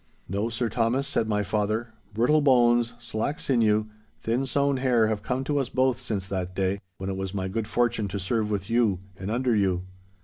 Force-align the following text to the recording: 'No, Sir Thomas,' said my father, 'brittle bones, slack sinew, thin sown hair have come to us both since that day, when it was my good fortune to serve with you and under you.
'No, 0.27 0.49
Sir 0.49 0.67
Thomas,' 0.67 1.07
said 1.07 1.27
my 1.27 1.43
father, 1.43 1.93
'brittle 2.11 2.41
bones, 2.41 2.95
slack 2.97 3.39
sinew, 3.39 3.85
thin 4.23 4.47
sown 4.47 4.77
hair 4.77 5.05
have 5.05 5.21
come 5.21 5.43
to 5.43 5.59
us 5.59 5.69
both 5.69 5.99
since 5.99 6.27
that 6.27 6.55
day, 6.55 6.81
when 6.97 7.07
it 7.11 7.17
was 7.17 7.35
my 7.35 7.47
good 7.47 7.67
fortune 7.67 8.07
to 8.07 8.17
serve 8.19 8.49
with 8.49 8.67
you 8.67 8.97
and 9.15 9.29
under 9.29 9.55
you. 9.55 9.83